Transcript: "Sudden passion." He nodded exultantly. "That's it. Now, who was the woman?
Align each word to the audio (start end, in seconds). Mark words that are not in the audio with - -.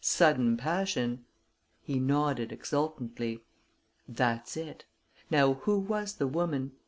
"Sudden 0.03 0.57
passion." 0.57 1.25
He 1.79 1.99
nodded 1.99 2.51
exultantly. 2.51 3.41
"That's 4.09 4.57
it. 4.57 4.85
Now, 5.29 5.53
who 5.53 5.77
was 5.77 6.15
the 6.15 6.25
woman? 6.25 6.71